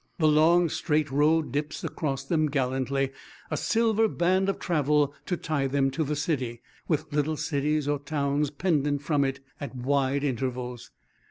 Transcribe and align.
The 0.17 0.27
long 0.27 0.67
straight 0.67 1.11
road 1.11 1.51
dips 1.51 1.83
across 1.83 2.23
them 2.23 2.47
gallantly, 2.47 3.11
a 3.51 3.55
silver 3.55 4.07
band 4.07 4.49
of 4.49 4.57
travel 4.57 5.13
to 5.27 5.37
tie 5.37 5.67
them 5.67 5.91
to 5.91 6.03
the 6.03 6.15
city, 6.15 6.63
with 6.87 7.13
little 7.13 7.37
cities 7.37 7.87
or 7.87 7.99
towns 7.99 8.49
pendent 8.49 9.03
from 9.03 9.23
it 9.23 9.41
at 9.59 9.75
wide 9.75 10.23
intervals. 10.23 10.89